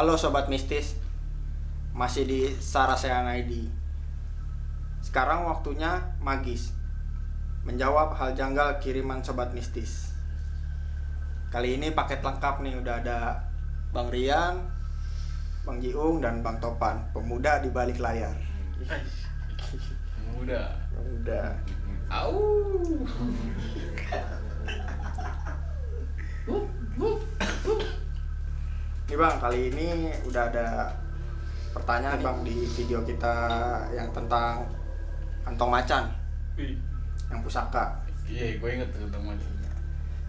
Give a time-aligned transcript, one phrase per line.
[0.00, 0.96] Halo Sobat Mistis.
[1.92, 3.68] Masih di Sarasean ID
[5.04, 6.72] Sekarang waktunya magis
[7.68, 10.16] Menjawab hal janggal kiriman Sobat Mistis.
[11.52, 13.44] Kali ini paket lengkap nih Udah ada
[13.92, 14.64] Bang Rian
[15.68, 18.40] Bang Jiung dan Bang Topan Pemuda di balik layar.
[20.32, 20.80] Muda.
[20.96, 21.52] Udah
[22.08, 22.40] Au.
[29.10, 30.86] Nih Bang, kali ini udah ada
[31.74, 33.34] pertanyaan Bang di video kita
[33.90, 34.62] yang tentang
[35.42, 36.14] kantong macan
[36.54, 36.78] Wih.
[37.26, 37.90] yang pusaka.
[38.30, 39.50] Iya, gue inget tuh tentang macam.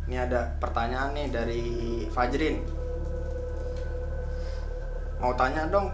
[0.09, 1.63] Ini ada pertanyaan nih dari
[2.09, 2.57] Fajrin.
[5.21, 5.93] Mau tanya dong,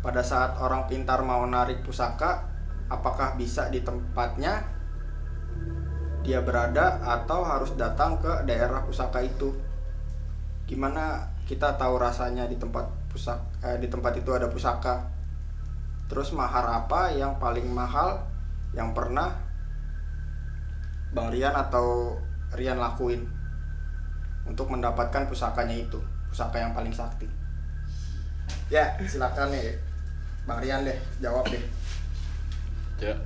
[0.00, 2.40] pada saat orang pintar mau narik pusaka,
[2.88, 4.64] apakah bisa di tempatnya
[6.24, 9.52] dia berada atau harus datang ke daerah pusaka itu?
[10.64, 15.10] Gimana kita tahu rasanya di tempat pusaka eh, di tempat itu ada pusaka?
[16.06, 18.22] Terus mahar apa yang paling mahal
[18.70, 19.34] yang pernah
[21.10, 22.14] Bang Rian atau
[22.54, 23.26] Rian lakuin
[24.46, 25.98] untuk mendapatkan pusakanya itu,
[26.30, 27.26] pusaka yang paling sakti?
[28.70, 29.74] Ya, silakan nih
[30.46, 31.62] Bang Rian deh, jawab deh.
[33.02, 33.18] Ya.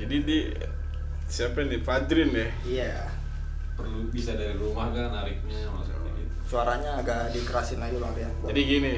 [0.00, 0.38] Jadi di
[1.28, 2.48] siapa nih Fajrin ya?
[2.64, 2.92] Iya,
[3.76, 5.99] perlu bisa dari rumah kan nariknya maksudnya
[6.50, 8.34] suaranya agak dikerasin lagi Bang Rian.
[8.42, 8.94] Jadi gini,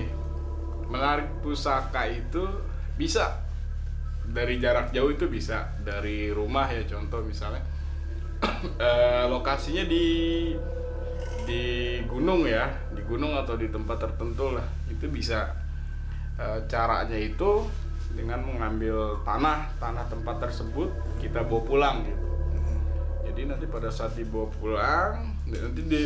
[0.89, 2.48] menarik pusaka itu
[2.97, 3.44] bisa.
[4.25, 5.69] Dari jarak jauh itu bisa.
[5.84, 7.61] Dari rumah ya contoh misalnya.
[8.62, 10.06] Eh, lokasinya di
[11.44, 11.62] di
[12.09, 12.72] gunung ya.
[12.97, 14.64] Di gunung atau di tempat tertentu lah.
[14.89, 15.53] Itu bisa.
[16.41, 17.69] Eh, caranya itu
[18.16, 20.89] dengan mengambil tanah tanah tempat tersebut
[21.20, 22.25] kita bawa pulang gitu.
[23.28, 26.03] Jadi nanti pada saat dibawa pulang nanti di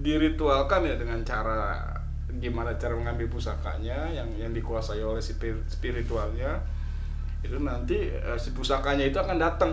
[0.00, 1.80] diritualkan ya dengan cara
[2.36, 6.60] gimana cara mengambil pusakanya yang yang dikuasai oleh si spir- spiritualnya
[7.40, 9.72] itu nanti eh, si pusakanya itu akan datang.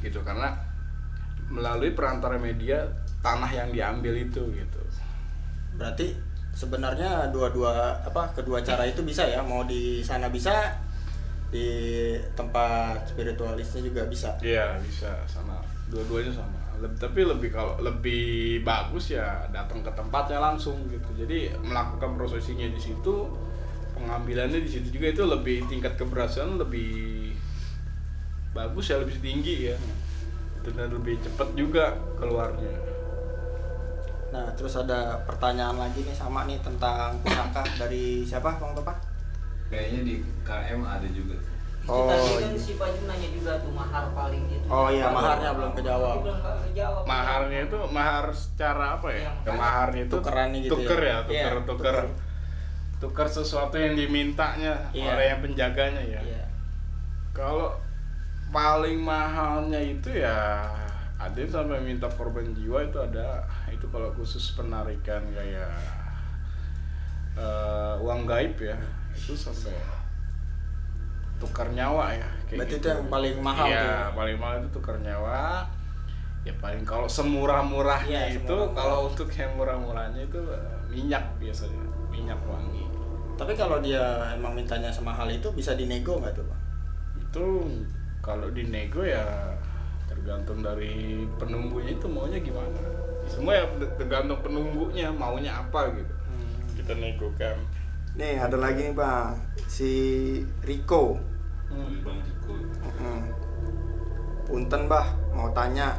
[0.00, 0.52] Gitu karena
[1.48, 2.82] melalui perantara media
[3.20, 4.80] tanah yang diambil itu gitu.
[5.76, 6.16] Berarti
[6.54, 10.52] sebenarnya dua-dua apa kedua cara itu bisa ya, mau di sana bisa,
[11.50, 11.68] di
[12.32, 14.32] tempat spiritualisnya juga bisa.
[14.40, 16.58] Iya bisa sama dua-duanya sama.
[16.98, 21.06] Tapi lebih kalau lebih bagus ya datang ke tempatnya langsung gitu.
[21.14, 23.30] Jadi melakukan prosesinya di situ
[23.94, 27.30] pengambilannya di situ juga itu lebih tingkat keberhasilan lebih
[28.50, 29.76] bagus ya lebih tinggi ya.
[30.66, 32.74] Dan lebih cepat juga keluarnya.
[34.34, 39.14] Nah, terus ada pertanyaan lagi nih sama nih tentang pusaka dari siapa Bang Topan?
[39.74, 40.14] kayaknya di
[40.46, 41.34] KM ada juga
[41.84, 42.56] Oh, tadi kan iya.
[42.56, 44.64] si Pak Jun nanya juga tuh mahar paling gitu.
[44.66, 46.16] Oh iya, Mahar- maharnya belum kejawab.
[46.20, 47.02] Belum kejawab.
[47.04, 51.06] maharnya itu mahar secara apa ya Yang Ya, maharnya itu tukerannya gitu tuker ya?
[51.06, 51.96] ya tuker Iya, tuker tuker.
[52.96, 55.12] tuker sesuatu yang dimintanya Iya.
[55.12, 56.44] oleh yang penjaganya ya Iya.
[57.30, 57.76] Kalau
[58.48, 60.64] paling mahalnya itu ya
[61.14, 65.68] ada yang sampai minta korban jiwa itu ada itu kalau khusus penarikan kayak
[67.34, 68.78] eh, uang gaib ya
[69.12, 69.74] itu sampai
[71.44, 72.80] tukar nyawa ya kayak Berarti gitu.
[72.80, 74.02] itu yang paling mahal Iya, tuh ya?
[74.12, 75.38] paling mahal itu tukar nyawa
[76.42, 78.74] ya paling kalau semurah-murahnya Iya, itu semurah-murah.
[78.74, 82.84] kalau untuk yang murah-murahnya itu eh, minyak biasanya minyak wangi
[83.34, 84.00] Tapi kalau dia
[84.30, 86.62] emang mintanya semahal itu bisa dinego nggak tuh Bang?
[87.18, 87.46] itu
[88.20, 89.26] kalau dinego ya
[90.06, 92.78] tergantung dari penunggunya itu maunya gimana
[93.26, 93.64] semua ya
[93.96, 96.14] tergantung penunggunya maunya apa gitu
[96.76, 97.58] kita nego kan
[98.14, 99.34] Nih ada lagi nih Bang,
[99.66, 99.90] si
[100.62, 101.18] Rico.
[101.74, 102.20] Bang
[102.84, 103.18] Mm-mm.
[104.44, 105.98] Punten bah, mau tanya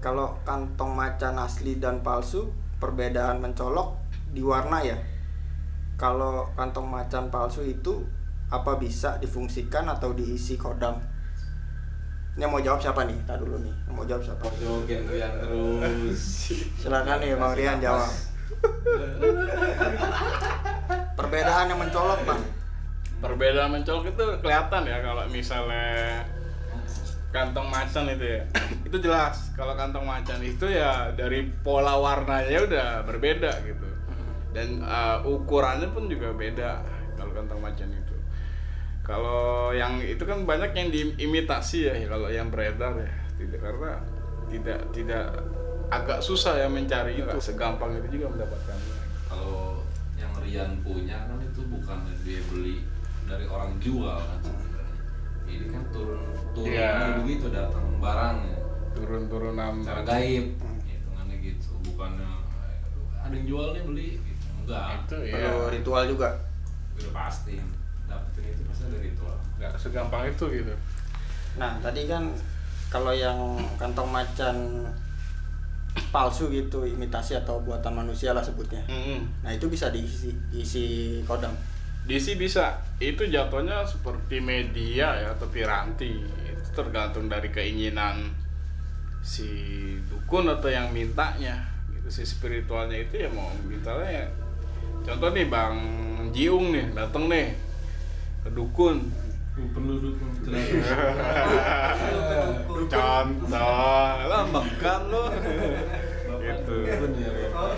[0.00, 3.96] kalau kantong macan asli dan palsu perbedaan mencolok
[4.32, 4.96] di warna ya.
[6.00, 8.04] Kalau kantong macan palsu itu
[8.50, 10.96] apa bisa difungsikan atau diisi kodam?
[12.36, 13.20] Ini mau jawab siapa nih?
[13.28, 13.74] Tak dulu nih.
[13.92, 14.48] Mau jawab siapa?
[14.56, 16.48] joget yang terus
[16.80, 18.08] Silakan nih Bang Rian jawab.
[21.20, 22.40] Perbedaan yang mencolok bang.
[23.20, 26.24] Perbedaan mencolok itu kelihatan ya kalau misalnya
[27.30, 28.42] kantong macan itu ya.
[28.90, 33.86] Itu jelas kalau kantong macan itu ya dari pola warnanya udah berbeda gitu.
[34.50, 36.82] Dan uh, ukurannya pun juga beda
[37.14, 38.16] kalau kantong macan itu.
[39.06, 43.14] Kalau yang itu kan banyak yang diimitasi ya kalau yang beredar ya.
[43.38, 44.02] Tidak karena
[44.50, 45.30] tidak tidak
[45.90, 48.94] agak susah ya mencari itu segampang itu juga mendapatkannya
[49.26, 49.82] kalau
[50.14, 52.86] yang Rian punya kan itu bukan dia beli
[53.30, 54.94] dari orang jual kan sebenarnya
[55.46, 57.22] ini kan turun turun Iya.
[57.22, 58.58] begitu datang barangnya
[58.90, 60.46] turun-turunan secara gaib
[60.82, 62.26] hitungannya gitu bukannya
[63.20, 64.46] ada yang jual nih beli gitu.
[64.58, 66.28] enggak itu ya Perlu ritual juga.
[66.98, 67.54] udah pasti
[68.04, 70.74] dapetin itu pasti ada ritual nggak segampang itu gitu
[71.50, 72.30] Nah, tadi kan
[72.86, 73.34] kalau yang
[73.74, 74.86] kantong macan
[76.08, 78.78] palsu gitu, imitasi atau buatan manusia lah sebutnya.
[78.86, 79.26] Mm-mm.
[79.42, 80.86] Nah, itu bisa diisi isi
[81.24, 81.50] kodam.
[82.06, 86.20] DC bisa itu jatuhnya seperti media ya atau piranti.
[86.20, 88.28] Itu tergantung dari keinginan
[89.24, 89.48] si
[90.12, 91.64] dukun atau yang mintanya.
[91.88, 94.26] Gitu si spiritualnya itu ya mau mintanya ya
[95.00, 95.76] contoh nih bang
[96.36, 97.56] Jiung nih dateng nih
[98.44, 99.08] ke dukun.
[99.60, 100.30] Perlu dukung
[102.92, 105.24] contoh lambakan lo
[106.70, 107.06] gitu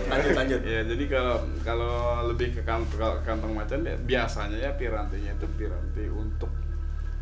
[0.08, 0.60] Lanjut lanjut.
[0.62, 1.96] ya jadi kalau kalau
[2.32, 6.50] lebih ke kantong, kantong macan ya biasanya ya pirantinya itu piranti untuk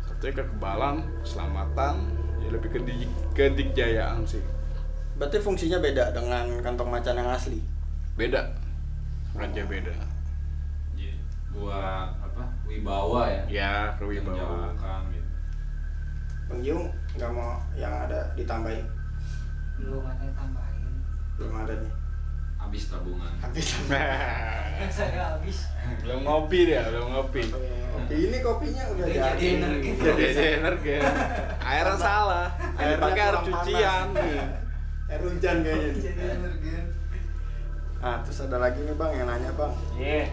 [0.05, 1.93] satunya kekebalan keselamatan
[2.43, 4.43] ya lebih ke di, kedikjayaan sih.
[5.15, 7.61] Berarti fungsinya beda dengan kantong macan yang asli.
[8.19, 8.43] beda.
[9.31, 9.95] Raja beda.
[10.99, 11.15] Jadi,
[11.55, 12.43] buat apa?
[12.67, 13.43] Wibawa ya?
[13.47, 15.29] Ya kewibawaan menjauhkan gitu.
[17.15, 18.83] Nggak mau yang ada ditambahin?
[19.81, 20.70] belum ada yang tambahin
[21.41, 21.93] Belum ada nih.
[22.55, 23.67] habis tabungan Habis.
[24.95, 25.57] saya habis
[25.99, 27.41] belum ngopi dia belum ngopi
[28.07, 29.19] Ini kopinya udah jadi.
[29.33, 29.89] jadi energi.
[29.97, 30.91] jadi energi
[31.59, 34.07] airnya salah air pakai air cucian.
[35.05, 35.91] Air hujan kayaknya.
[35.97, 36.83] jadi energen
[37.97, 39.73] Nah, terus ada lagi nih Bang yang nanya Bang.
[39.93, 40.25] iya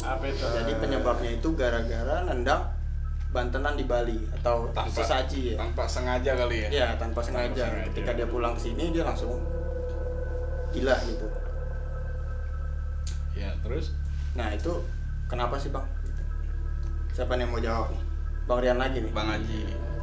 [0.00, 2.64] apa itu Jadi penyebabnya itu gara-gara nendang
[3.28, 5.56] bantenan di Bali atau tanpa sesaji ya.
[5.58, 7.66] tanpa sengaja kali ya Ya, tanpa sengaja.
[7.66, 7.84] sengaja.
[7.90, 9.36] Ketika dia pulang ke sini dia langsung
[10.74, 11.26] gila gitu.
[13.34, 13.94] ya terus
[14.34, 14.82] Nah, itu
[15.24, 15.86] kenapa sih, Bang?
[17.08, 18.02] Siapa nih yang mau jawab nih?
[18.44, 19.08] Bang Rian lagi nih.
[19.08, 19.60] bang Haji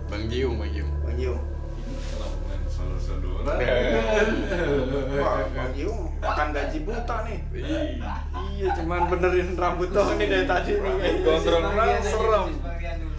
[0.08, 1.42] bang Jiung bang Jiung Bang Jiung.
[2.42, 3.54] bukan saudara-saudara
[5.14, 7.40] Wah, Bang Jiung makan gaji buta nih.
[8.50, 10.92] Iya, cuman benerin rambut doang nih dari tadi nih.
[11.22, 11.64] Gondrong
[12.02, 12.46] serem.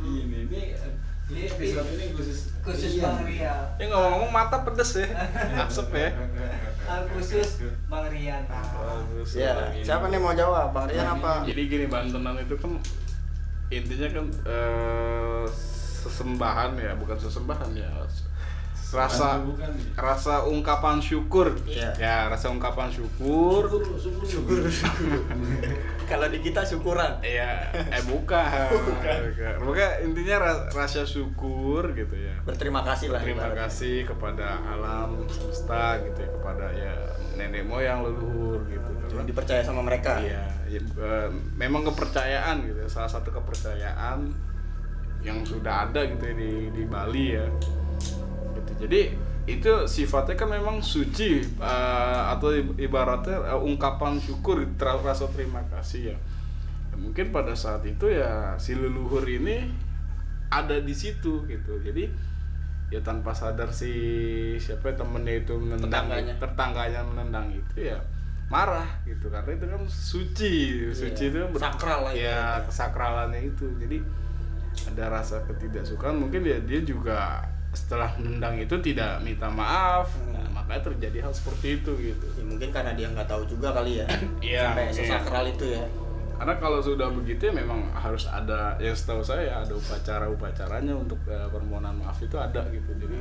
[0.02, 0.40] ini
[1.28, 3.04] ini episode ini khusus khusus Iya.
[3.04, 5.06] Bang Rian Ya ngomong-ngomong mata pedes ya,
[5.64, 6.08] asep ya.
[6.82, 7.48] Hal khusus
[7.86, 8.42] Bang Rian
[9.38, 10.74] Ya, siapa nih mau jawab?
[10.74, 11.46] Bang Rian apa?
[11.46, 12.72] Jadi gini bantenan itu kan
[13.72, 15.44] intinya kan eh,
[16.02, 17.88] sesembahan ya, bukan sesembahan ya.
[18.92, 21.56] Rasa bukan rasa ungkapan syukur.
[21.64, 21.96] Iya.
[21.96, 23.68] Ya, rasa ungkapan syukur.
[23.96, 24.60] syukur syukur
[26.10, 27.24] Kalau di kita syukuran.
[27.24, 28.68] Iya, eh bukan.
[28.68, 29.54] bukan.
[29.64, 32.36] Bukan intinya ra- rasa syukur gitu ya.
[32.44, 33.24] Berterima kasih lah.
[33.24, 36.92] Terima kasih kepada alam semesta gitu ya, kepada ya
[37.40, 38.90] nenek moyang leluhur gitu.
[38.92, 40.20] Yang Karena dipercaya sama mereka.
[40.20, 44.28] Iya, ya, eh, memang kepercayaan gitu, ya, salah satu kepercayaan
[45.22, 47.46] yang sudah ada gitu ya di di Bali ya.
[48.82, 55.62] Jadi itu sifatnya kan memang suci eh, atau ibaratnya eh, ungkapan syukur, ter- rasa terima
[55.70, 56.16] kasih ya.
[56.90, 59.70] Ya, Mungkin pada saat itu ya si leluhur ini
[60.48, 61.78] ada di situ gitu.
[61.78, 62.10] Jadi
[62.90, 63.88] ya tanpa sadar si
[64.58, 66.34] siapa ya, temennya itu menendang Tetangganya.
[66.36, 67.96] tetangganya menendang itu ya
[68.52, 70.54] marah gitu karena itu kan suci
[70.92, 72.68] suci Iya, itu ber- sakral lah ya ibaratnya.
[72.68, 73.96] kesakralannya itu jadi
[74.92, 77.40] ada rasa ketidaksukaan mungkin ya dia juga
[77.72, 80.36] setelah menendang itu tidak minta maaf Hmm.
[80.36, 84.00] nah, makanya terjadi hal seperti itu gitu Ya, mungkin karena dia nggak tahu juga kali
[84.00, 84.06] ya.
[84.44, 84.92] Iya, Sampai iya.
[84.92, 85.84] sesakral itu ya.
[86.32, 91.22] karena kalau sudah begitu ya memang harus ada yang setahu saya ada upacara upacaranya untuk
[91.26, 93.14] eh, permohonan maaf itu ada gitu jadi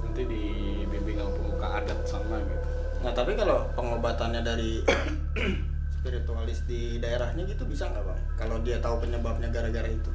[0.00, 2.68] nanti dibimbing pemuka adat sama gitu
[3.00, 4.84] Nah tapi kalau pengobatannya dari
[5.96, 8.20] spiritualis di daerahnya gitu bisa nggak bang?
[8.36, 10.10] Kalau dia tahu penyebabnya gara-gara itu?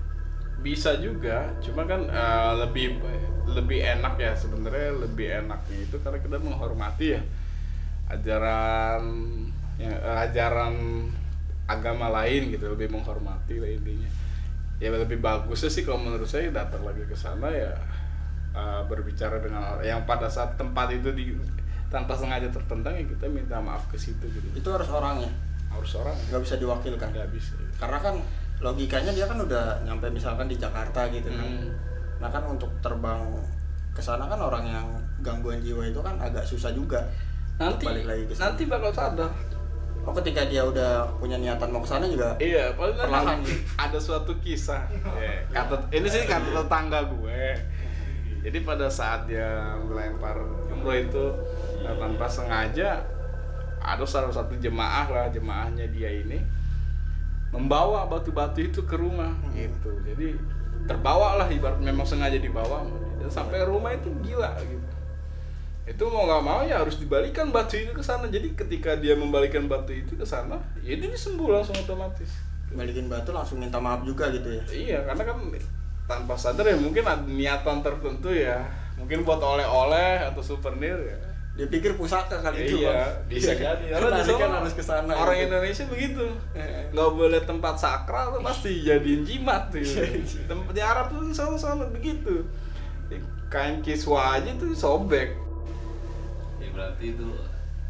[0.66, 2.98] Bisa juga cuma kan eh, lebih
[3.46, 7.22] lebih enak ya sebenarnya lebih enaknya itu karena kita menghormati ya
[8.10, 9.06] ajaran
[9.78, 9.94] ya,
[10.26, 10.74] ajaran
[11.66, 14.10] agama lain gitu lebih menghormati lah intinya.
[14.78, 17.74] Ya lebih bagusnya sih kalau menurut saya datang lagi ke sana ya
[18.54, 21.34] eh, berbicara dengan orang yang pada saat tempat itu di
[21.90, 24.48] tanpa sengaja tertendang ya kita minta maaf ke situ gitu.
[24.54, 25.32] Itu harus orangnya,
[25.70, 26.18] harus orang.
[26.30, 27.10] Nggak bisa diwakilkan.
[27.14, 27.56] nggak bisa.
[27.78, 28.16] Karena kan
[28.60, 31.44] logikanya dia kan udah nyampe misalkan di Jakarta gitu kan.
[31.46, 31.70] Hmm.
[32.20, 33.20] Nah kan untuk terbang
[33.92, 34.88] ke sana kan orang yang
[35.20, 37.00] gangguan jiwa itu kan agak susah juga.
[37.56, 38.52] nanti Balik lagi ke sana.
[38.52, 39.32] nanti bakal sadar
[40.06, 43.42] Oh ketika dia udah punya niatan mau ke sana juga Iya, paling Perlahan.
[43.42, 44.86] ada, ada suatu kisah.
[45.18, 47.58] Ya, kata ini sih kata tetangga gue.
[48.46, 50.38] Jadi pada saat dia melempar
[50.70, 51.26] umroh itu
[51.82, 53.02] tanpa sengaja
[53.82, 56.38] ada salah satu jemaah lah jemaahnya dia ini
[57.56, 59.96] membawa batu-batu itu ke rumah gitu.
[60.04, 60.36] Jadi
[60.86, 62.84] terbawa lah ibarat memang sengaja dibawa.
[63.16, 64.84] Dan sampai rumah itu gila gitu.
[65.86, 68.26] itu mau nggak mau ya harus dibalikan batu itu ke sana.
[68.28, 72.42] Jadi ketika dia membalikan batu itu ke sana ya dia disembuh langsung otomatis.
[72.74, 74.64] Balikin batu langsung minta maaf juga gitu ya?
[74.74, 75.38] Iya karena kan
[76.10, 78.66] tanpa sadar ya mungkin ada niatan tertentu ya.
[78.98, 81.18] Mungkin buat oleh-oleh atau souvenir ya
[81.56, 83.32] dia pikir pusaka kali itu iya Bang.
[83.32, 85.48] bisa jadi Karena di Balikan sana harus ke sana orang gitu.
[85.48, 86.26] Indonesia begitu
[86.92, 89.80] nggak boleh tempat sakral tuh pasti jadiin jimat tuh
[90.52, 92.44] tempat di Arab tuh sama-sama begitu
[93.48, 95.32] kain kiswa aja tuh sobek
[96.58, 97.30] ya berarti itu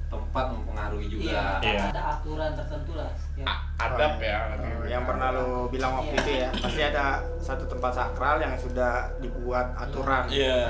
[0.05, 1.81] tempat mempengaruhi juga Iya, Iya.
[1.89, 3.10] ada aturan tertentu lah.
[3.34, 6.22] Yang adab ya Oh, yang pernah lo bilang waktu Iya.
[6.22, 7.05] itu ya pasti ada
[7.36, 10.62] satu tempat sakral yang sudah dibuat aturan Iya.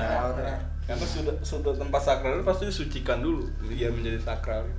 [0.86, 4.70] Karena sudah sudah tempat sakral itu pasti disucikan dulu biar menjadi sakral.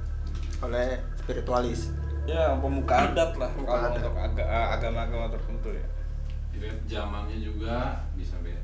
[0.61, 1.91] Oleh spiritualis.
[2.25, 3.99] Ya pemuka adat lah Pemuka kalau adat.
[4.01, 5.87] untuk aga- agama-agama tertentu ya.
[6.51, 7.75] Jadi zamannya juga
[8.15, 8.63] bisa beda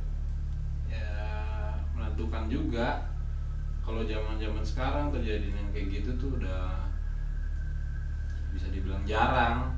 [0.88, 1.11] ya
[1.92, 3.11] menentukan juga.
[3.82, 6.78] Kalau zaman zaman sekarang terjadi yang kayak gitu tuh udah
[8.50, 9.75] bisa dibilang jarang.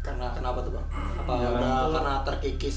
[0.00, 0.86] Karena kenapa tuh bang?
[1.22, 2.76] Apa udah karena terkikis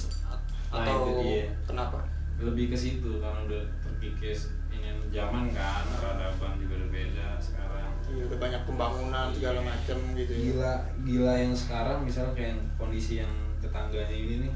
[0.69, 1.45] Nah, atau itu dia.
[1.63, 2.01] kenapa
[2.43, 7.91] lebih ke situ karena udah terkikis ini zaman kan peradaban juga udah beda sekarang.
[8.03, 10.41] Iya, udah banyak pembangunan segala macam gitu ya.
[10.51, 10.73] gila
[11.07, 13.33] gila yang sekarang misalnya kayak kondisi yang
[13.63, 14.53] tetangganya ini nih.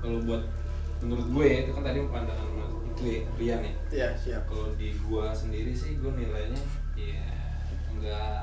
[0.00, 0.42] Kalau buat
[1.02, 3.74] menurut gue itu kan tadi pandangan Mas itu ya Rian ya.
[3.92, 4.42] Iya siap.
[4.46, 6.62] kalau di gua sendiri sih gua nilainya
[6.96, 7.26] ya
[7.92, 8.42] enggak.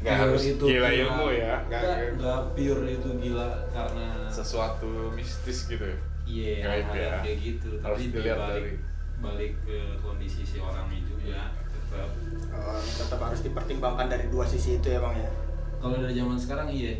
[0.00, 5.98] Nggak harus gila ilmu ya, enggak, enggak pure itu gila karena sesuatu mistis gitu ya
[6.30, 7.02] iya Gaib hal ya.
[7.08, 8.80] yang kayak gitu Harus tapi dilihat balik dari-
[9.20, 12.08] balik ke kondisi si orangnya juga tetap
[12.50, 15.30] Oh, tetap harus dipertimbangkan dari dua sisi itu ya bang ya.
[15.76, 16.94] kalau dari zaman sekarang iya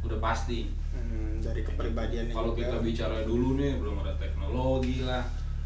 [0.00, 2.64] udah pasti Hmm, dari kepribadiannya kalau juga.
[2.64, 5.24] kita bicara dulu nih belum ada teknologi lah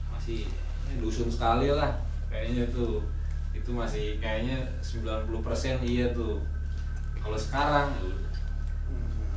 [0.09, 0.49] masih
[0.87, 1.93] eh, dusun sekali lah
[2.27, 3.05] kayaknya tuh
[3.51, 5.29] itu masih kayaknya 90%
[5.83, 6.41] iya tuh
[7.19, 8.33] kalau sekarang udah.
[8.87, 9.37] Hmm,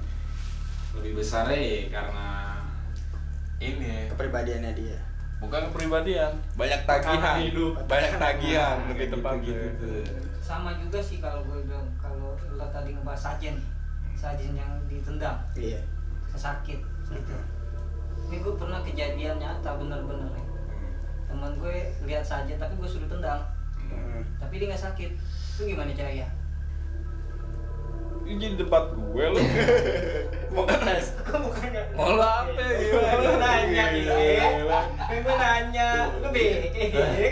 [0.95, 2.50] lebih besar ya karena
[3.61, 4.97] ini kepribadiannya dia.
[5.37, 7.73] bukan kepribadian banyak tagihan hidup.
[7.85, 9.91] banyak tagihan lebih Gitu, tepatnya gitu, gitu.
[10.39, 13.57] sama juga sih kalau gue bilang kalau lo tadi ngebahas sajen
[14.13, 15.81] sajen yang ditendang Iya.
[16.31, 16.77] sakit
[17.07, 17.33] gitu
[18.23, 20.45] ini gue pernah kejadian nyata bener-bener ya.
[21.25, 23.41] teman gue lihat saja tapi gue suruh tendang
[23.83, 24.23] Hmm.
[24.37, 25.11] tapi dia nggak sakit
[25.51, 26.23] itu gimana caranya
[28.25, 29.43] ini jadi debat gue loh
[30.51, 31.15] Mau ngetes.
[31.23, 34.79] Kok bukannya mau lo apa Gue nanya Gila.
[35.07, 35.87] Gue nanya
[36.19, 36.67] Lu BE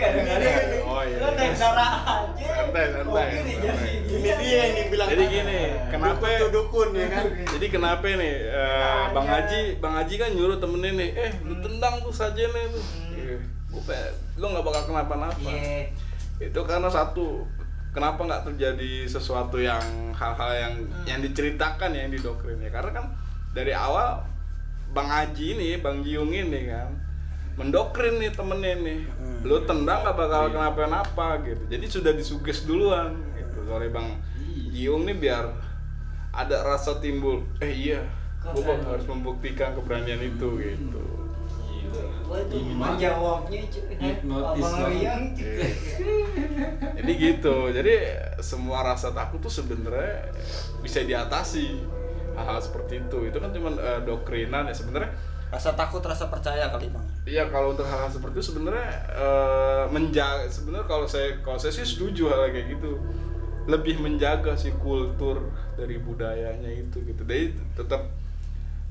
[0.00, 1.16] kadang-kadang Oh, iya.
[1.20, 3.28] Lu naik darah aja Santai, santai,
[4.08, 5.08] Ini dia yang dibilang.
[5.12, 5.60] Jadi gini,
[5.92, 7.24] kenapa Dukun ya kan?
[7.28, 12.02] Jadi kenapa nih eh, Bang Haji, Bang Haji kan nyuruh temennya nih, eh lu tendang
[12.02, 12.84] tuh saja nih tuh.
[12.84, 13.38] Hmm.
[13.70, 14.00] Gue
[14.40, 15.38] lu nggak bakal kenapa-napa.
[15.40, 15.94] Iya
[16.40, 17.44] Itu karena satu,
[17.90, 19.82] kenapa nggak terjadi sesuatu yang
[20.14, 21.04] hal-hal yang Hmm.
[21.06, 22.70] yang diceritakan ya, yang didoktrin ya?
[22.70, 23.06] Karena kan
[23.50, 24.22] dari awal
[24.90, 26.90] Bang Haji ini, Bang Giung ini kan
[27.54, 29.42] mendokrin nih temennya nih, Hmm.
[29.42, 30.52] lu tendang nggak bakal Iya.
[30.54, 31.62] kenapa-napa gitu.
[31.66, 34.18] Jadi sudah disuges duluan gitu oleh Bang
[34.70, 35.50] Giung nih biar
[36.30, 38.00] ada rasa timbul, eh iya,
[38.40, 41.02] gue harus membuktikan keberanian itu gitu.
[42.30, 42.62] Gue tuh
[44.38, 44.86] Abang banget.
[44.86, 45.66] Rian Iya.
[46.94, 47.56] Jadi gitu.
[47.74, 47.94] Jadi
[48.38, 50.30] semua rasa takut tuh sebenarnya
[50.78, 51.82] bisa diatasi
[52.38, 53.18] hal-hal seperti itu.
[53.26, 55.10] Itu kan cuma eh, doktrinan ya sebenarnya.
[55.50, 57.02] Rasa takut, rasa percaya kali bang.
[57.26, 61.82] Iya kalau untuk hal-hal seperti itu sebenarnya eh, menjaga sebenarnya kalau saya kalau saya sih
[61.82, 62.94] setuju hal kayak gitu.
[63.66, 67.26] Lebih menjaga si kultur dari budayanya itu gitu.
[67.26, 68.19] Jadi tetap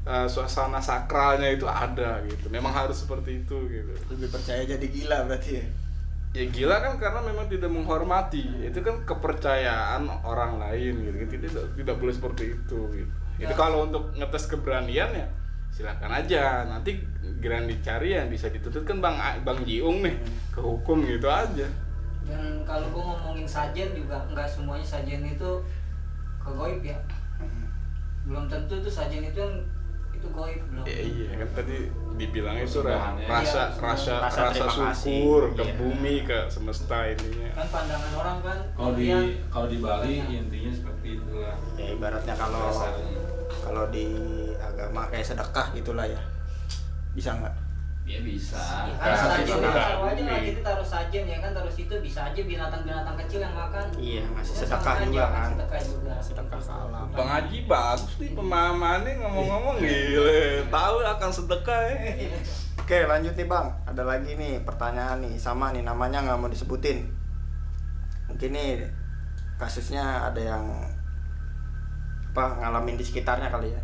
[0.08, 2.48] eh, suasana sakralnya itu ada gitu.
[2.48, 3.92] Memang harus seperti itu gitu.
[4.16, 5.66] Lebih percaya jadi gila berarti ya.
[6.30, 8.46] ya gila kan karena memang tidak menghormati.
[8.64, 11.18] Itu kan kepercayaan orang lain gitu.
[11.38, 13.14] Tidak tidak boleh seperti itu gitu.
[13.40, 13.58] Itu Ya.
[13.58, 15.28] kalau untuk ngetes keberanian ya
[15.72, 16.68] silakan aja.
[16.68, 17.00] Nanti
[17.40, 18.84] geran dicari yang bisa dituntut.
[18.84, 20.16] Kan bang bang Jiung nih
[20.52, 21.68] ke hukum gitu aja.
[22.30, 25.52] Dan kalau gue ngomongin sajen juga nggak semuanya sajen itu
[26.38, 26.94] ke goib ya
[28.22, 29.58] Belum tentu tuh sajen itu yang
[30.20, 31.76] itu goib belum ya, iya kan tadi
[32.14, 34.92] dibilang itu rasa Iya, rasa rasa rasa, kasih.
[34.92, 35.74] syukur ke Iya.
[35.74, 39.08] bumi ke semesta ininya Kan pandangan orang kan kalau di
[39.48, 40.40] kalau di Bali banyak.
[40.44, 42.68] intinya seperti itulah Ya ibaratnya kalau
[43.60, 44.08] kalau di
[44.56, 46.20] agama kayak sedekah gitulah ya.
[47.10, 47.56] Bisa nggak?
[48.10, 49.94] Ya bisa kan sajen aja
[50.26, 54.26] lah kita taruh sajen ya kan taruh situ bisa aja binatang-binatang kecil yang makan Iya,
[54.34, 55.50] ngasih Ya, sedekah juga kan.
[55.54, 57.06] sedekah juga Sedekah ke alam.
[57.14, 61.98] Bang Haji bagus nih pemahamannya ngomong-ngomong gile tahu akan sedekah ya
[62.80, 67.06] Oke lanjut nih bang, ada lagi nih pertanyaan nih sama nih namanya nggak mau disebutin.
[68.26, 68.90] Mungkin nih
[69.56, 70.66] kasusnya ada yang
[72.30, 73.82] apa ngalamin di sekitarnya kali ya.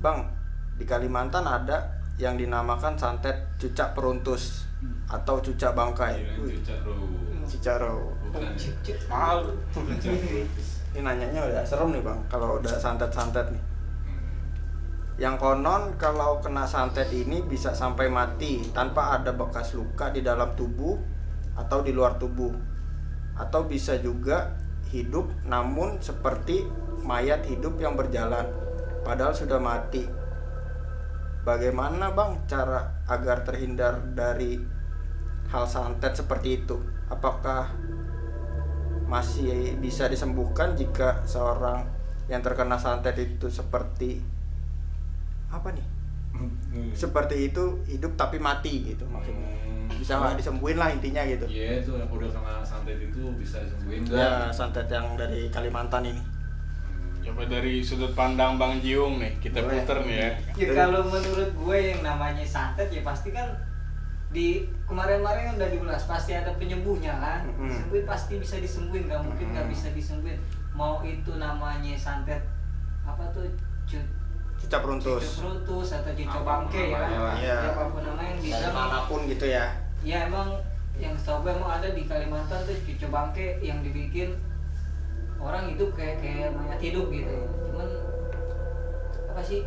[0.00, 0.24] Bang,
[0.76, 4.64] di Kalimantan ada yang dinamakan santet cucak peruntus
[5.08, 6.24] atau cucak bangkai.
[6.40, 6.96] Wih, cucak ro.
[7.44, 8.16] Cucak roh.
[9.08, 10.80] Mahal rotis.
[10.96, 13.64] Ini nanyanya udah serem nih bang, kalau udah santet-santet nih.
[15.16, 20.52] Yang konon kalau kena santet ini bisa sampai mati tanpa ada bekas luka di dalam
[20.56, 20.96] tubuh
[21.56, 22.52] atau di luar tubuh.
[23.36, 24.56] Atau bisa juga
[24.92, 26.64] hidup namun seperti
[27.04, 28.48] mayat hidup yang berjalan
[29.04, 30.25] padahal sudah mati.
[31.46, 34.58] Bagaimana Bang cara agar terhindar dari
[35.46, 36.74] hal santet seperti itu?
[37.06, 37.70] Apakah
[39.06, 41.86] masih bisa disembuhkan jika seorang
[42.26, 44.18] yang terkena santet itu seperti
[45.46, 45.86] apa nih
[46.90, 49.46] seperti itu hidup tapi mati gitu maksudnya
[49.86, 50.02] Hmm.
[50.02, 54.02] bisa nggak disembuhin lah intinya gitu Iya itu yang udah kena santet itu bisa disembuhin
[54.10, 56.35] ya santet yang dari Kalimantan ini Hmm.
[57.26, 59.82] Coba dari sudut pandang Bang Jiung nih kita Boleh.
[59.82, 63.50] puter nih ya Ya kalau menurut gue yang namanya santet ya pasti kan
[64.28, 64.48] di
[64.84, 67.66] kemarin-kemarin udah diulas pasti ada penyembuhnya kan Mm-mm.
[67.66, 70.38] disembuhin pasti bisa disembuhin nggak mungkin nggak bisa disembuhin
[70.70, 72.42] mau itu namanya santet
[73.02, 73.46] apa tuh
[73.84, 74.10] cu-
[74.56, 77.08] cucap runtus cucu brutus atau Apa pun bangke ya kan.
[77.36, 77.54] Iya.
[77.54, 79.66] Ya, apa pun namanya yang bisa mana pun gitu ya
[80.00, 80.48] ya emang
[80.96, 84.32] yang setahu gue emang ada di Kalimantan tuh cucu bangke yang dibikin
[85.46, 87.46] orang hidup kayak kayak mayat hidup gitu ya.
[87.64, 87.88] cuman
[89.28, 89.60] apa sih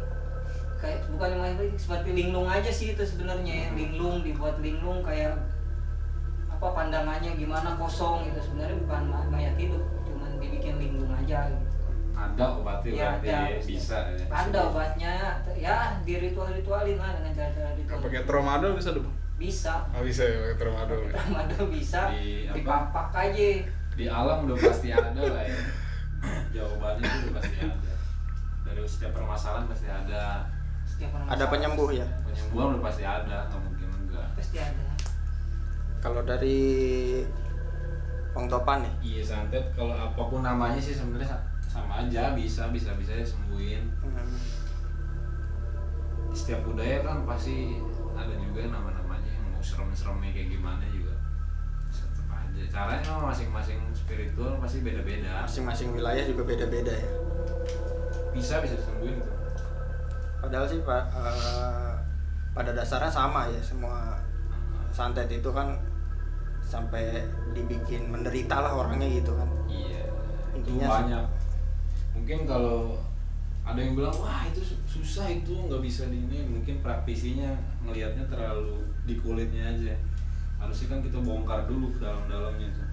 [0.76, 5.40] kayak bukan mayat hidup, seperti linglung aja sih itu sebenarnya ya linglung dibuat linglung kayak
[6.50, 11.68] apa pandangannya gimana kosong gitu sebenarnya bukan ma- mayat hidup cuman dibikin linglung aja gitu
[12.12, 13.64] Ada obatnya Ya, berarti ada.
[13.64, 14.26] bisa ya.
[14.30, 15.14] ada obatnya
[15.56, 19.16] ya di ritual ritualin lah dengan cara-cara Nggak ritual pakai tramadol bisa Bang?
[19.40, 21.12] bisa nggak bisa ya pakai tramadol ya?
[21.16, 22.56] Tramadol bisa Di apa?
[22.60, 23.50] dipapak aja
[23.96, 25.56] Di alam udah pasti ada lah ya.
[26.50, 27.94] Jawabannya itu udah pasti ada.
[28.66, 30.46] Dari setiap permasalahan pasti ada.
[30.84, 34.28] setiap orang ada penyembuh ya Penyembuhan udah pasti ada, nggak mungkin enggak.
[34.34, 34.86] pasti ada
[36.00, 36.58] kalau dari
[38.32, 42.74] Bang Topan nih Iya santet kalau apa pun namanya sih sebenarnya sa- sama aja bisa
[42.74, 43.84] bisa bisa sembuhin.
[44.02, 44.34] Hmm.
[46.32, 47.78] Setiap budaya kan pasti
[48.12, 50.99] ada juga nama-namanya yang mau serem-seremnya kayak gimana juga.
[52.68, 55.42] Caranya masing-masing spiritual pasti beda-beda.
[55.42, 57.10] masing-masing wilayah juga beda-beda ya
[58.30, 59.36] Bisa bisa disembuhin tuh.
[60.40, 61.94] padahal sih Pak eh,
[62.50, 64.16] pada dasarnya sama ya semua
[64.90, 65.76] santet itu kan
[66.60, 70.04] sampai dibikin menderita lah orangnya gitu kan Iya,
[70.52, 71.26] itu Intinya sih- banyak.
[72.12, 72.98] Mungkin kalau
[73.62, 78.26] ada yang bilang wah itu su- susah itu nggak bisa di ini, mungkin praktisinya ngelihatnya
[78.26, 79.94] terlalu di kulitnya aja.
[80.60, 82.90] Harusnya kan kita bongkar dulu ke dalam-dalamnya tuh.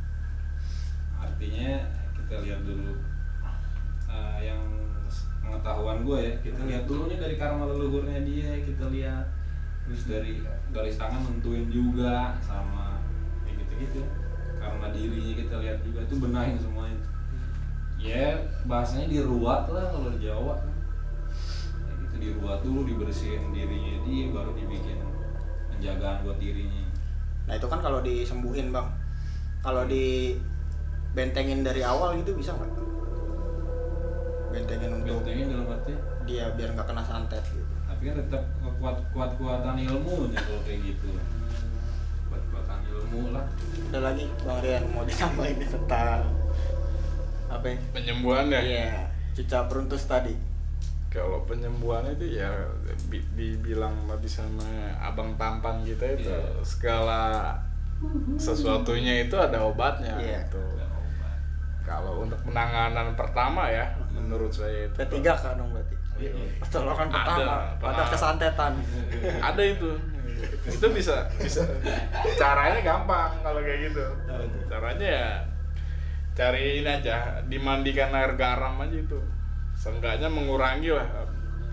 [1.18, 1.70] Artinya
[2.14, 2.94] kita lihat dulu.
[4.06, 4.62] Eh, yang
[5.42, 9.26] pengetahuan gue ya, kita lihat dulu nih dari karma leluhurnya dia, kita lihat.
[9.86, 10.32] Terus dari
[10.70, 13.02] garis tangan nentuin juga sama
[13.42, 14.02] kayak gitu-gitu.
[14.62, 17.02] Karena dirinya kita lihat juga itu benahin semuanya.
[17.98, 20.54] Ya bahasanya diruat lah kalau di Jawa.
[21.82, 24.98] Kayak gitu diruat dulu dibersihin dirinya dia baru dibikin
[25.70, 26.86] penjagaan buat dirinya
[27.46, 28.86] nah itu kan kalau disembuhin bang.
[29.62, 30.36] Kalau di
[31.14, 32.70] bentengin dari awal gitu bisa nggak?
[34.54, 35.94] Bentengin untuk bentengin dalam arti?
[36.26, 37.74] Dia biar nggak kena santet gitu.
[37.86, 38.42] Tapi kan tetap
[38.78, 41.16] kuat kuat kuatan ilmunya kalau kayak gitu.
[42.30, 43.46] Kuat kuatan ilmu lah.
[43.90, 46.22] Ada lagi bang Rian mau ditambahin tentang
[47.46, 47.76] apa ya?
[47.94, 49.06] Penyembuhan ya iya
[49.36, 50.32] cucap runtus tadi
[51.16, 52.52] kalau penyembuhan itu ya
[53.08, 54.68] bi- dibilang tadi sama
[55.00, 56.60] abang tampan kita itu Iya.
[56.60, 57.22] segala
[58.36, 60.44] sesuatunya itu ada obatnya Iya.
[60.44, 60.60] gitu.
[60.60, 61.38] Ada obat.
[61.82, 66.32] Kalau untuk penanganan pertama ya menurut saya itu P3 kan dong berarti Iya.
[66.58, 68.10] pertolongan Ada, pertama pada pertama.
[68.10, 68.72] kesantetan
[69.38, 69.90] ada itu
[70.66, 71.64] itu bisa bisa
[72.34, 74.04] caranya gampang kalau kayak gitu
[74.66, 75.28] caranya ya
[76.32, 79.16] cari ini aja dimandikan air garam aja itu
[79.86, 81.06] seenggaknya mengurangi lah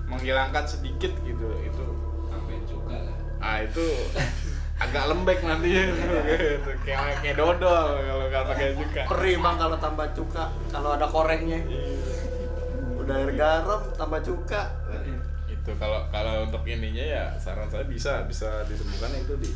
[0.05, 1.85] menghilangkan sedikit gitu itu.
[2.29, 3.17] Sampai cuka lah.
[3.41, 3.81] Ah itu
[4.77, 5.69] agak lembek nanti.
[6.29, 6.69] Gitu.
[6.85, 9.01] kayak kayak dodol kalau nggak pakai cuka.
[9.09, 11.59] Perih bang kalau tambah cuka kalau ada korengnya.
[13.01, 14.61] Udah air garam tambah cuka.
[15.49, 19.49] Itu kalau kalau untuk ininya ya saran saya bisa bisa disembuhkan itu di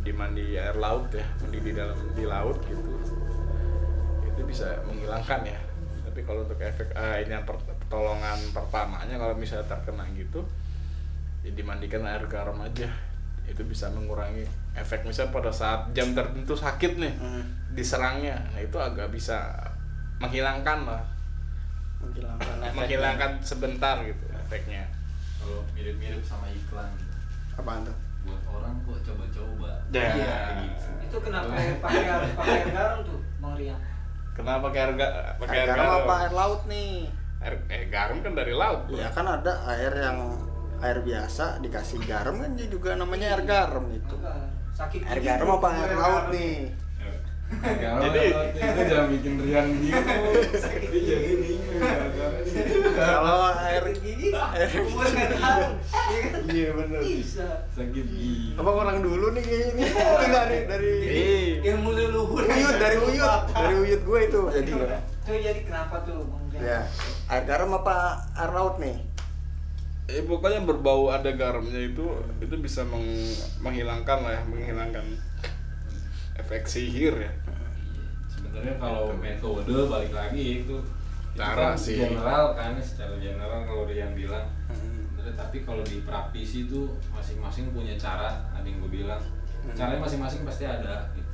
[0.00, 2.90] di mandi air laut ya mandi di dalam di laut gitu.
[4.24, 5.60] Itu bisa menghilangkan ya.
[6.08, 10.46] Tapi kalau untuk efek eh, ini yang per- pertolongan pertamanya kalau misalnya terkena gitu
[11.42, 12.86] ya dimandikan air garam aja
[13.42, 17.42] itu bisa mengurangi efek misalnya pada saat jam tertentu sakit nih Hmm.
[17.70, 19.50] diserangnya nah itu agak bisa
[20.16, 21.02] menghilangkan lah
[21.98, 22.78] menghilangkan efeknya.
[22.78, 24.86] menghilangkan sebentar gitu efeknya
[25.36, 27.10] kalau mirip-mirip sama iklan gitu.
[27.56, 30.14] apaan tuh buat orang kok coba-coba Ya.
[30.14, 31.50] Iya, gitu Itu kenapa
[31.82, 33.80] pakai harus pakai garam tuh, Bang Rian?
[34.30, 38.32] kenapa pakai air ga- pakai air garam apa air laut nih air eh garam kan
[38.32, 38.96] dari laut Bro.
[38.96, 40.18] ya kan ada air yang
[40.78, 45.28] air biasa dikasih garam kan dia juga namanya air garam itu Enggak, sakit air gigi
[45.30, 46.32] garam apa air air laut garam.
[46.32, 46.56] nih
[47.50, 50.14] Jadi- Jadi itu jangan bikin Rian gitu.
[51.02, 51.82] Jadi bingung.
[52.92, 55.62] kalau air gigi, air tahu.
[56.06, 57.66] Iya iya bener Bisa.
[57.68, 58.54] Sakit gigi.
[58.54, 61.74] apa orang dulu nih kayaknya nih itu nggak nih dari Iya.
[61.74, 62.42] Ilmu leluhur.
[62.44, 64.70] uyut dari uyut dari uyut gue itu jadi
[65.20, 66.22] Tuh jadi kenapa tuh,
[66.54, 66.80] ya
[67.30, 67.96] air garam apa
[68.34, 68.96] air laut nih?
[70.10, 72.02] Eh, pokoknya berbau ada garamnya itu
[72.42, 75.06] itu bisa meng- menghilangkan lah ya menghilangkan
[76.34, 77.32] efek sihir ya.
[78.26, 80.76] Sebenarnya kalau metode balik lagi itu
[81.30, 81.94] itu Cara kan sih.
[81.94, 84.50] general kan secara general kalau Rian bilang.
[84.66, 89.22] Sebenarnya tapi kalau di praktisi itu masing-masing punya cara ada yang gue bilang.
[89.78, 91.29] Caranya masing-masing pasti ada gitu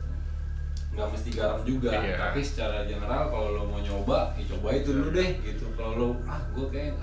[0.97, 2.17] nggak mesti garam juga Iya.
[2.19, 6.09] tapi secara general kalau lo mau nyoba ya coba itu dulu deh gitu kalau lo
[6.25, 6.97] ah gue kayak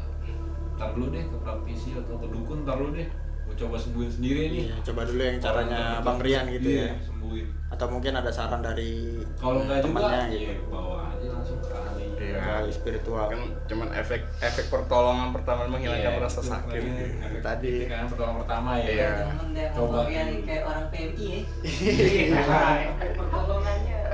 [0.73, 3.05] ntar dulu deh ke praktisi atau ke dukun ntar dulu deh
[3.43, 6.95] gue coba sembuhin sendiri nih Iya, coba dulu yang caranya Bang Rian gitu iya, ya
[7.03, 11.69] sembuhin atau mungkin ada saran dari kalau nggak juga ya gitu bawa aja langsung ke
[11.69, 12.71] ahli Iya.
[12.71, 17.03] Spiritual kan cuman efek efek pertolongan pertama menghilangkan Iya, rasa sakit gitu.
[17.19, 17.73] efek Tadi.
[17.75, 19.11] itu kan pertolongan pertama ya Iya.
[19.27, 19.91] Temen deh, Coba.
[19.93, 21.39] Bang Rian nih kayak orang PMI ya.
[22.23, 22.41] Iya.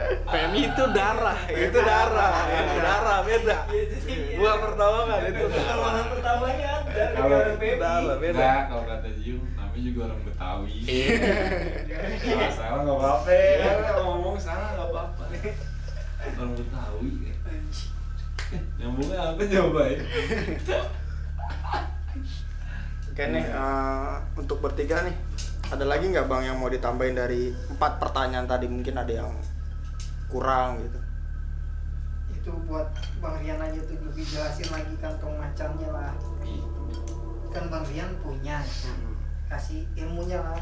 [0.09, 6.67] PMI itu darah itu darah itu darah beda Iya, jadi, bukan pertolongan itu Pertolongan pertamanya
[6.69, 7.77] ada kayak Kalau orang PMI.
[7.77, 10.75] darah beda Enggak, kalau kata Jiu, namanya juga orang Betawi.
[10.83, 12.49] Iya.
[12.51, 13.29] Salah nggak apa-apa.
[13.31, 15.23] Ya, ngomong salah nggak apa-apa.
[16.35, 17.09] Orang Betawi.
[17.23, 17.33] ya.
[18.81, 19.99] Nyambungnya apa coba ya?
[23.09, 25.15] Oke nih eh, untuk bertiga nih
[25.69, 29.29] ada lagi nggak bang yang mau ditambahin dari empat pertanyaan tadi mungkin ada yang
[30.29, 30.99] kurang gitu
[32.29, 32.87] Itu buat
[33.19, 36.13] Bang Rian aja tuh lebih jelasin lagi kantong macannya lah.
[37.51, 38.63] Kan Bang Rian punya.
[39.49, 40.61] Kasih ilmunya lah.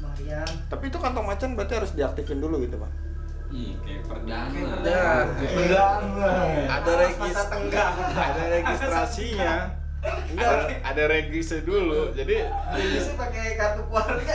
[0.00, 0.48] Bang Rian.
[0.72, 2.92] tapi itu kantong macan berarti harus diaktifin dulu gitu bang
[3.54, 4.50] Ih, kayak perdana.
[4.50, 5.14] Kayak perdana.
[5.38, 6.32] Kayak perdana.
[6.66, 7.94] ada Alas regis mata tenggang.
[8.18, 9.52] ada registrasinya
[10.04, 10.48] ada
[10.82, 12.36] ada registrasi dulu jadi
[13.00, 14.32] sih pakai kartu keluarga.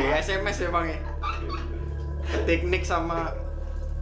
[0.00, 0.98] iya SMS ya bang ya
[2.48, 3.30] teknik sama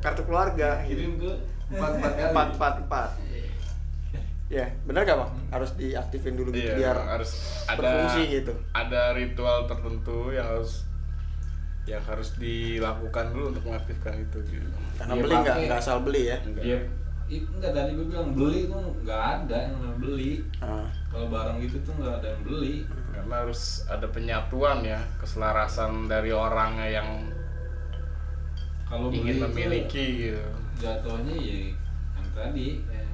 [0.01, 1.31] kartu keluarga Kirim ke
[1.71, 2.29] empat empat kali.
[2.33, 3.11] empat empat empat
[4.51, 7.31] ya benar gak bang harus diaktifin dulu gitu iya, biar harus
[7.65, 10.83] ada berfungsi gitu ada ritual tertentu yang harus
[11.87, 14.69] yang harus dilakukan dulu untuk mengaktifkan itu gitu.
[14.99, 16.63] karena Iya, beli nggak nggak asal beli ya Enggak.
[16.63, 16.79] Iya.
[17.31, 20.33] Itu enggak tadi gue bilang beli tuh nggak ada yang beli.
[20.59, 22.75] Ah, Kalau barang gitu tuh nggak ada yang beli.
[23.11, 27.09] karena harus ada penyatuan ya keselarasan dari orangnya yang
[28.91, 30.43] Kalau ingin memiliki gitu
[30.83, 31.57] jatuhnya ya
[32.19, 32.69] yang tadi.
[32.83, 33.09] Yang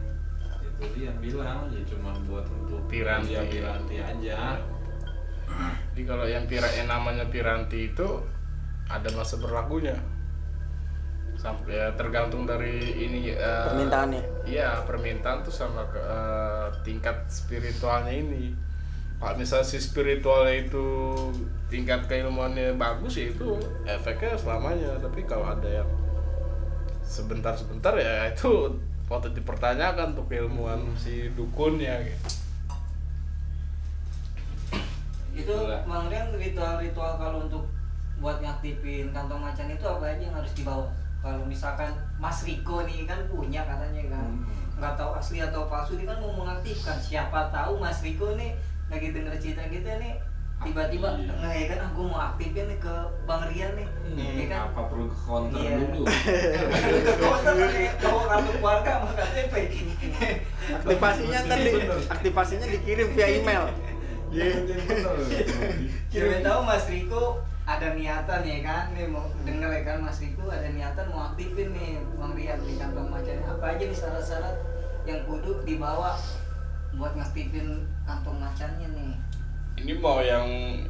[0.65, 3.33] itu dia yang bilang ya cuma buat untuk Piranti.
[3.37, 4.61] ya piranti aja.
[5.93, 8.09] Jadi kalau yang pira yang namanya piranti itu
[8.89, 9.97] ada masa berlakunya.
[11.37, 14.49] Sampai ya, tergantung dari ini eh, Permintaannya.
[14.49, 18.57] iya permintaan tuh sama ke, eh, tingkat spiritualnya ini
[19.17, 20.87] kalau misalnya si spiritualnya itu
[21.73, 23.57] tingkat keilmuannya bagus ya itu
[23.89, 24.93] efeknya selamanya.
[25.01, 25.89] Tapi kalau ada yang
[27.01, 28.77] sebentar-sebentar ya itu
[29.07, 32.29] patut dipertanyakan untuk keilmuan si dukunnya gitu.
[35.37, 37.69] itu Rian ritual-ritual kalau untuk
[38.17, 40.89] buat ngaktifin kantong macan itu apa aja yang harus dibawa?
[41.21, 44.29] Kalau misalkan Mas Riko nih kan punya katanya kan.
[44.33, 44.45] Hmm.
[44.77, 46.97] nggak tahu asli atau palsu dia kan mau mengaktifkan.
[47.01, 50.15] Siapa tahu Mas Riko nih lagi denger cerita kita nih
[50.57, 51.33] tiba-tiba Iya.
[51.37, 52.95] nggak ya kan aku mau aktifin nih ke
[53.29, 53.85] Bang Rian nih.
[53.85, 54.61] Hmm, ya kan?
[54.67, 55.73] apa perlu ke counter Iya.
[55.77, 56.03] dulu?
[57.07, 59.53] Ke kota pakai bawa kartu keluarga sama KTP
[60.67, 61.71] aktivasinya tadi
[62.09, 63.65] aktivasinya dikirim via email.
[64.27, 64.79] Iya, bener.
[66.09, 67.23] Siapa tahu Mas Riko
[67.67, 71.69] ada niatan ya kan nih mau denger ya kan Mas Riko ada niatan mau aktifin
[71.71, 73.45] nih Bang Rian di kantong macan.
[73.45, 74.57] Apa aja nih syarat-syarat
[75.05, 76.17] yang kudu dibawa
[76.97, 77.69] buat ngaktifin
[78.03, 79.13] kantong macannya nih
[79.77, 80.49] Ini mau yang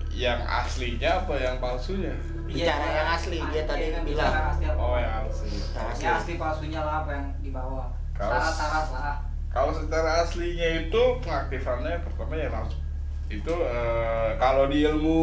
[0.08, 2.14] yang aslinya apa yang palsunya?
[2.46, 4.30] Bicara yang asli, dia Ah, tadi iya kan, bilang.
[4.46, 4.64] asli?
[4.70, 5.50] Oh yang asli.
[5.50, 6.04] Yang asli.
[6.06, 9.16] Ya asli palsunya lah apa yang dibawa Kalau- syarat-syarat lah
[9.50, 12.78] Kalau secara aslinya itu pengaktifannya pertama ya langsung
[13.26, 15.18] itu eh, kalau di ilmu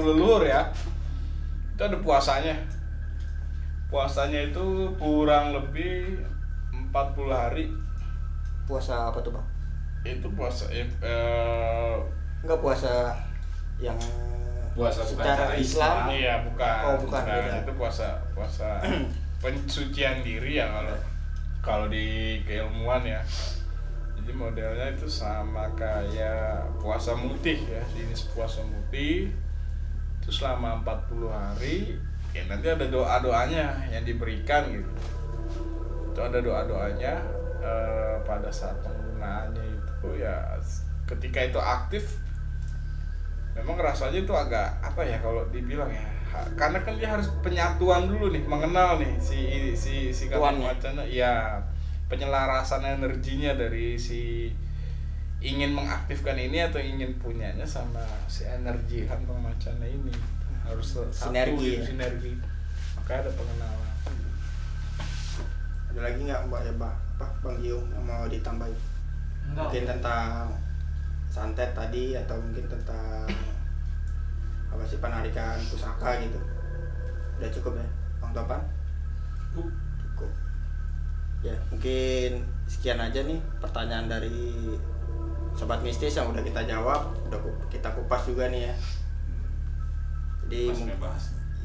[0.00, 0.72] leluhur ya
[1.68, 2.56] itu ada puasanya
[3.86, 4.64] puasanya itu
[4.96, 6.24] kurang lebih
[6.72, 6.90] 40
[7.28, 7.68] hari
[8.64, 9.46] Puasa apa tuh bang?
[10.08, 11.94] Itu puasa eh, eh,
[12.46, 13.16] Enggak puasa
[13.82, 13.98] yang
[14.76, 15.64] Puasa bukan secara cara Islam.
[15.64, 15.96] Islam.
[16.12, 17.64] iya bukan Oh, bukan, beda.
[17.64, 18.68] itu puasa puasa
[19.42, 20.96] pensucian diri ya kalau
[21.64, 23.24] kalau di keilmuan ya
[24.20, 29.32] jadi modelnya itu sama kayak puasa mutih ya jenis puasa mutih
[30.20, 31.96] itu selama 40 hari
[32.36, 34.92] ya nanti ada doa doanya yang diberikan gitu
[36.12, 37.16] itu ada doa doanya
[38.28, 38.76] pada saat
[39.26, 40.36] penggunaannya itu ya
[41.06, 42.04] ketika itu aktif
[43.58, 46.06] memang rasanya itu agak apa ya kalau dibilang ya
[46.54, 50.68] karena kan dia harus penyatuan dulu nih mengenal nih si si si Tuannya.
[50.68, 51.56] macan ya
[52.06, 54.52] penyelarasan energinya dari si
[55.40, 60.12] ingin mengaktifkan ini atau ingin punyanya sama si energi kantong macannya ini
[60.66, 61.82] harus satu, Sinergi ya.
[61.86, 62.32] sinergi
[62.98, 63.94] maka ada pengenalan
[65.96, 66.94] Ada lagi nggak mbak ya mbak?
[67.16, 68.76] Apa bang Gio yang mau ditambahin?
[69.52, 70.52] Enggak Mungkin tentang
[71.30, 73.28] santet tadi atau mungkin tentang
[74.72, 76.40] apa sih penarikan pusaka gitu.
[77.36, 77.86] Udah cukup ya,
[78.24, 78.62] bang Topan?
[79.52, 80.30] Cukup.
[81.44, 84.76] Ya mungkin sekian aja nih pertanyaan dari
[85.56, 88.74] sobat mistis yang udah kita jawab, udah kita kupas juga nih ya.
[90.46, 90.62] Jadi.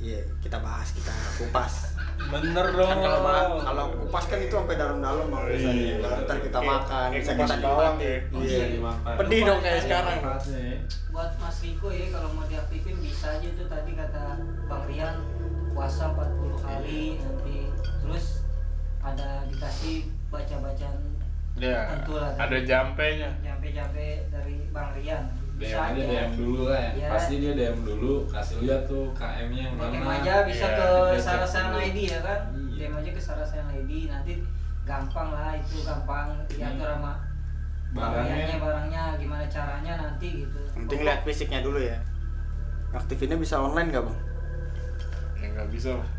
[0.02, 1.94] Iya, kita bahas, kita kupas.
[2.22, 3.22] bener dong Kan kalau
[3.62, 5.74] kalau kupas kan itu sampai dalam-dalam bang biasanya.
[5.74, 6.22] Iya.
[6.22, 8.02] Ntar kita makan, bisa kita nikmati.
[8.02, 8.18] ya.
[8.34, 8.40] Iya.
[8.42, 9.14] bisa dimakan.
[9.22, 10.18] Pedih dong kayak sekarang.
[11.12, 14.24] Buat Mas Riko ya kalau mau diaktifin bisa aja tuh tadi kata
[14.66, 15.16] Bang Rian
[15.72, 17.58] puasa 40 kali nanti
[18.02, 18.26] terus
[19.00, 20.98] ada dikasih baca-bacaan
[21.56, 22.32] ya Tentu lah.
[22.38, 25.26] ada jampenya jampe-jampe dari Bang Rian
[25.62, 26.92] DM bisa aja DM dulu lah ya.
[26.92, 27.08] Iya.
[27.08, 30.18] Pasti dia DM dulu, kasih lihat tuh KM-nya yang DM mana.
[30.18, 30.78] aja bisa Iya,
[31.14, 31.66] ke Sarasan.
[31.78, 32.76] ID ya kan Iya.
[32.82, 34.34] DM aja ke Sarasan ID nanti
[34.82, 36.98] gampang lah itu gampang diatur Hmm.
[36.98, 37.14] sama
[37.92, 38.34] Barangnya.
[38.34, 41.98] barangnya barangnya gimana caranya nanti gitu Penting lihat fisiknya dulu ya.
[42.92, 44.20] Aktifinnya bisa online nggak bang?
[45.38, 46.10] ya nggak bisa lah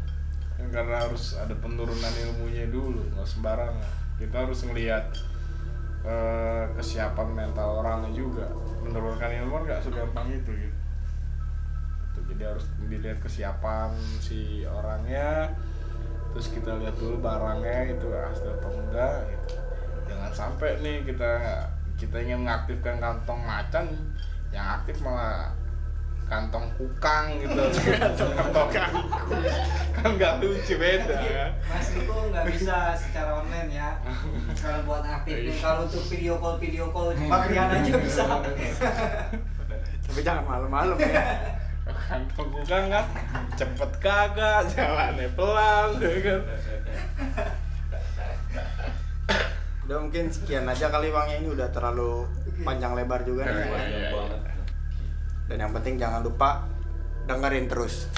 [0.52, 3.82] kan karena harus ada penurunan ilmunya dulu nggak sembarangan
[4.16, 5.04] kita harus ngelihat
[6.02, 8.46] eh, kesiapan mental orangnya juga
[8.82, 10.78] menurunkan ilmu nggak segampang itu gitu
[12.12, 15.48] Tuh, jadi harus dilihat kesiapan si orangnya
[16.32, 19.46] terus kita lihat dulu barangnya itu asli atau enggak gitu.
[20.08, 21.32] jangan sampai nih kita
[22.00, 23.86] kita ingin mengaktifkan kantong macan
[24.52, 25.52] yang aktif malah
[26.28, 27.62] kantong kukang gitu.
[28.00, 28.92] Kantong kukang.
[29.92, 31.16] kan nggak lucu beda.
[31.20, 33.90] Ya Mas Riko nggak bisa secara online ya.
[34.56, 38.24] Kalau buat aktif nih kalau untuk video call video call Bang Rian aja bisa.
[40.08, 41.24] Tapi jangan malam-malam ya.
[41.82, 43.06] kantong kukang kan
[43.58, 46.40] cepet kagak jalannya pelan ya kan.
[49.82, 51.26] Udah mungkin sekian aja kali bang.
[51.26, 52.24] Ya ini udah terlalu
[52.62, 53.66] panjang lebar juga nih.
[53.66, 54.10] Iya, Panjang iya, iya.
[54.14, 54.41] banget.
[55.52, 56.64] Dan yang penting jangan lupa
[57.28, 58.08] dengerin terus